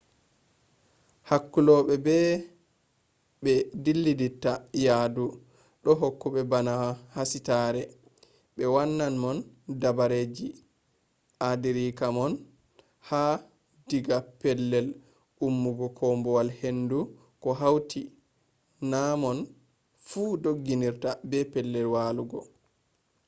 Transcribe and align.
hakkulobe 1.29 1.95
be 2.05 2.15
bé 3.43 3.53
dillata 3.83 4.51
yadu 4.85 5.25
do 5.83 5.91
hokka 6.01 6.27
bana 6.51 6.73
hasitare 7.15 7.81
be 8.55 8.63
wannan 8.75 9.13
mon 9.23 9.37
dabareeji 9.81 10.47
adirake 11.49 12.07
mon 12.17 12.33
ha/diga 13.07 14.17
pellel 14.41 14.87
ummugo 15.45 15.87
koombowal-hendu 15.97 16.99
ko 17.41 17.49
hauti 17.61 18.01
namon 18.91 19.37
fu 20.07 20.21
doggirde 20.43 21.09
be 21.29 21.39
pellel 21.53 21.87
walugo 21.95 22.39